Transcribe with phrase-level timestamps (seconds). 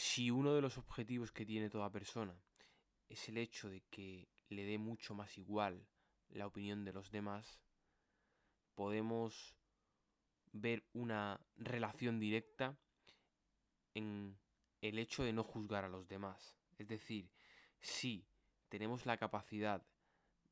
[0.00, 2.34] si uno de los objetivos que tiene toda persona
[3.10, 5.86] es el hecho de que le dé mucho más igual
[6.30, 7.60] la opinión de los demás,
[8.74, 9.54] podemos
[10.52, 12.78] ver una relación directa
[13.92, 14.38] en
[14.80, 16.56] el hecho de no juzgar a los demás.
[16.78, 17.30] Es decir,
[17.78, 18.26] si
[18.70, 19.86] tenemos la capacidad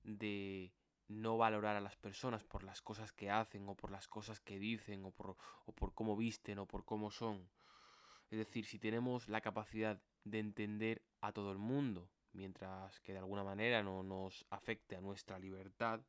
[0.04, 0.74] de
[1.08, 4.58] no valorar a las personas por las cosas que hacen o por las cosas que
[4.58, 7.48] dicen o por, o por cómo visten o por cómo son.
[8.30, 13.18] Es decir, si tenemos la capacidad de entender a todo el mundo, mientras que de
[13.18, 16.00] alguna manera no nos afecte a nuestra libertad,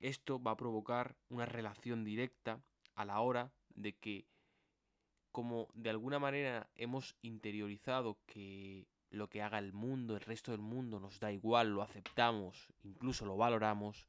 [0.00, 2.60] esto va a provocar una relación directa
[2.94, 4.26] a la hora de que,
[5.32, 10.60] como de alguna manera hemos interiorizado que lo que haga el mundo, el resto del
[10.60, 14.08] mundo, nos da igual, lo aceptamos, incluso lo valoramos,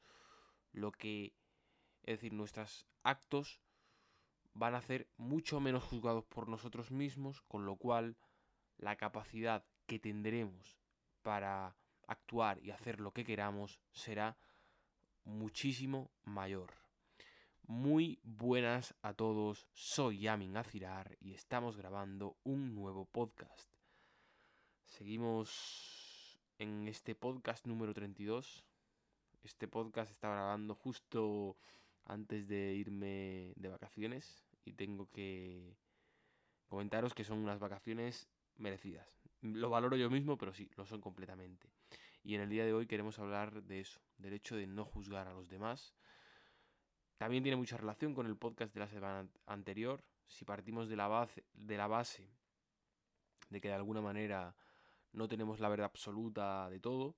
[0.72, 1.34] lo que,
[2.04, 3.62] es decir, nuestros actos
[4.54, 8.18] van a ser mucho menos juzgados por nosotros mismos, con lo cual
[8.78, 10.78] la capacidad que tendremos
[11.22, 11.76] para
[12.08, 14.38] actuar y hacer lo que queramos será
[15.24, 16.74] muchísimo mayor.
[17.64, 23.70] Muy buenas a todos, soy Yamin Azirar y estamos grabando un nuevo podcast.
[24.86, 28.66] Seguimos en este podcast número 32.
[29.44, 31.58] Este podcast está grabando justo
[32.10, 35.78] antes de irme de vacaciones y tengo que
[36.68, 39.08] comentaros que son unas vacaciones merecidas.
[39.42, 41.70] Lo valoro yo mismo, pero sí, lo son completamente.
[42.24, 45.28] Y en el día de hoy queremos hablar de eso, del hecho de no juzgar
[45.28, 45.94] a los demás.
[47.18, 50.04] También tiene mucha relación con el podcast de la semana anterior.
[50.28, 52.28] Si partimos de la base de, la base
[53.50, 54.56] de que de alguna manera
[55.12, 57.16] no tenemos la verdad absoluta de todo.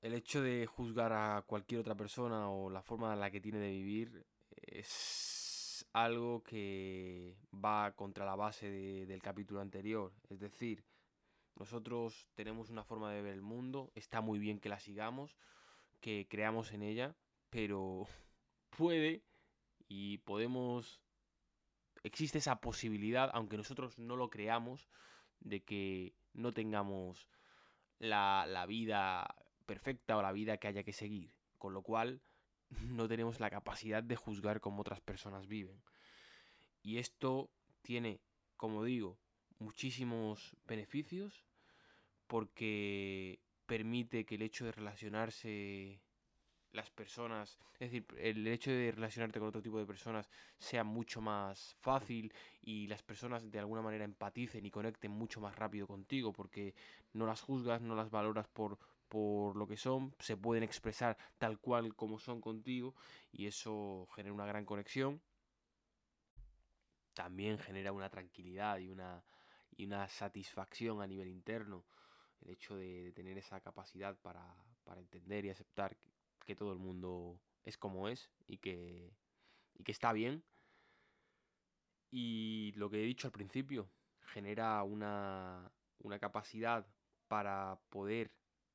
[0.00, 3.58] El hecho de juzgar a cualquier otra persona o la forma en la que tiene
[3.58, 10.12] de vivir es algo que va contra la base del capítulo anterior.
[10.28, 10.84] Es decir,
[11.56, 15.36] nosotros tenemos una forma de ver el mundo, está muy bien que la sigamos,
[16.00, 17.16] que creamos en ella,
[17.50, 18.06] pero
[18.70, 19.24] puede
[19.88, 21.00] y podemos...
[22.04, 24.88] Existe esa posibilidad, aunque nosotros no lo creamos,
[25.40, 27.28] de que no tengamos
[27.98, 29.34] la, la vida
[29.68, 31.36] perfecta o la vida que haya que seguir.
[31.58, 32.22] Con lo cual
[32.82, 35.80] no tenemos la capacidad de juzgar cómo otras personas viven.
[36.82, 37.50] Y esto
[37.82, 38.20] tiene,
[38.56, 39.18] como digo,
[39.58, 41.44] muchísimos beneficios
[42.26, 46.00] porque permite que el hecho de relacionarse
[46.72, 50.28] las personas, es decir, el hecho de relacionarte con otro tipo de personas
[50.58, 55.56] sea mucho más fácil y las personas de alguna manera empaticen y conecten mucho más
[55.56, 56.74] rápido contigo porque
[57.14, 58.78] no las juzgas, no las valoras por,
[59.08, 62.94] por lo que son, se pueden expresar tal cual como son contigo
[63.32, 65.22] y eso genera una gran conexión.
[67.14, 69.24] También genera una tranquilidad y una,
[69.76, 71.84] y una satisfacción a nivel interno
[72.40, 74.54] el hecho de, tener esa capacidad para,
[74.84, 75.96] para entender y aceptar
[76.44, 79.12] que todo el mundo es como es y que,
[79.74, 80.44] y que está bien.
[82.10, 83.90] Y lo que he dicho al principio,
[84.20, 86.86] genera una, una capacidad
[87.26, 88.30] para poder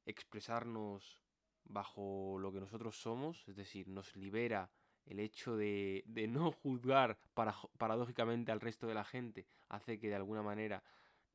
[0.06, 1.22] expresarnos
[1.66, 4.70] bajo lo que nosotros somos, es decir, nos libera
[5.06, 10.10] el hecho de, de no juzgar para, paradójicamente al resto de la gente, hace que
[10.10, 10.84] de alguna manera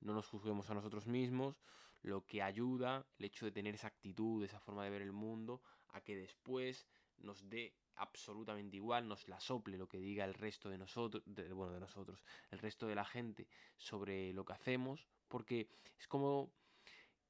[0.01, 1.61] no nos juzguemos a nosotros mismos,
[2.03, 5.63] lo que ayuda el hecho de tener esa actitud, esa forma de ver el mundo,
[5.89, 6.87] a que después
[7.19, 11.73] nos dé absolutamente igual, nos la sople lo que diga el resto de nosotros, bueno,
[11.73, 15.69] de nosotros, el resto de la gente sobre lo que hacemos, porque
[15.99, 16.53] es como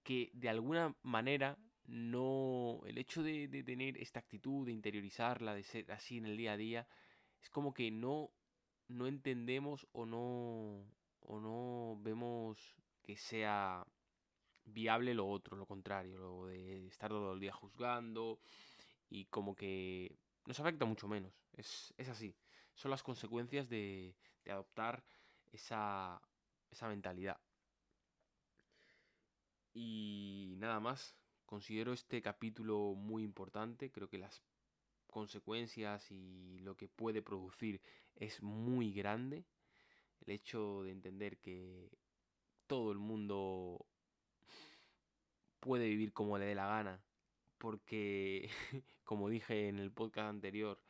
[0.08, 5.92] que de alguna manera no, el hecho de, tener esta actitud, de interiorizarla, de ser
[5.92, 6.88] así en el día a día,
[7.42, 8.30] es como que no,
[8.88, 10.82] no entendemos o no,
[11.20, 13.86] o no vemos que sea
[14.64, 18.40] viable lo otro, lo contrario, lo de estar todo el día juzgando
[19.10, 21.34] y como que nos afecta mucho menos.
[21.52, 22.34] Es, así.
[22.72, 25.04] Son las consecuencias de, de adoptar
[25.52, 26.18] esa,
[26.70, 27.38] esa mentalidad.
[29.80, 31.14] Y nada más,
[31.46, 34.42] considero este capítulo muy importante, creo que las
[35.06, 37.80] consecuencias y lo que puede producir
[38.16, 39.44] es muy grande.
[40.26, 41.96] El hecho de entender que
[42.66, 43.86] todo el mundo
[45.60, 47.00] puede vivir como le dé la gana,
[47.58, 48.50] porque,
[49.04, 50.82] como dije en el podcast anterior,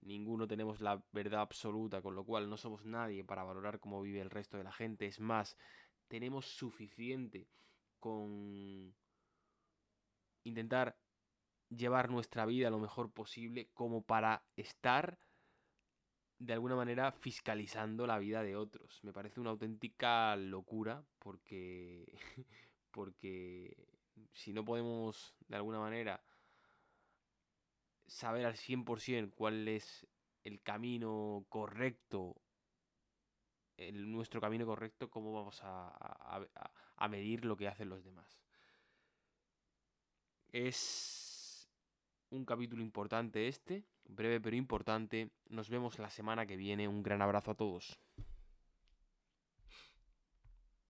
[0.00, 4.22] ninguno tenemos la verdad absoluta, con lo cual no somos nadie para valorar cómo vive
[4.22, 5.04] el resto de la gente.
[5.04, 5.58] Es más,
[6.08, 7.50] tenemos suficiente
[8.04, 8.94] con
[10.44, 10.98] intentar
[11.70, 15.18] llevar nuestra vida lo mejor posible como para estar
[16.38, 19.02] de alguna manera fiscalizando la vida de otros.
[19.04, 22.04] Me parece una auténtica locura porque,
[22.90, 23.74] porque
[24.34, 26.22] si no podemos de alguna manera
[28.06, 30.06] saber al 100% cuál es
[30.42, 32.36] el camino correcto,
[33.76, 36.46] el, nuestro camino correcto, cómo vamos a,
[36.96, 38.38] a medir lo que hacen los demás.
[40.52, 41.68] Es
[42.30, 45.30] un capítulo importante este, breve pero importante.
[45.48, 46.88] Nos vemos la semana que viene.
[46.88, 47.98] Un gran abrazo a todos.